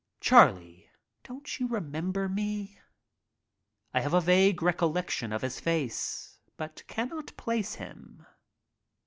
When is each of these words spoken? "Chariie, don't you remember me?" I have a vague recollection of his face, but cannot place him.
"Chariie, 0.19 0.89
don't 1.23 1.59
you 1.59 1.67
remember 1.67 2.27
me?" 2.27 2.79
I 3.93 3.99
have 4.01 4.15
a 4.15 4.19
vague 4.21 4.63
recollection 4.63 5.31
of 5.31 5.43
his 5.43 5.59
face, 5.59 6.39
but 6.57 6.81
cannot 6.87 7.37
place 7.37 7.75
him. 7.75 8.25